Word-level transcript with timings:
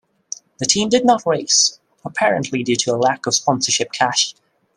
The 0.57 0.65
team 0.65 0.89
did 0.89 1.05
not 1.05 1.27
race, 1.27 1.79
apparently 2.03 2.63
due 2.63 2.75
to 2.75 2.95
a 2.95 2.97
lack 2.97 3.27
of 3.27 3.35
sponsorship 3.35 3.91
cash. 3.91 4.33